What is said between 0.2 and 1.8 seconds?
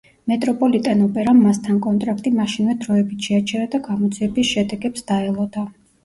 მეტროპოლიტენ-ოპერამ მასთან